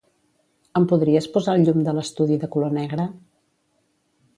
[0.79, 3.11] Em podries posar el llum de l'estudi de color negre?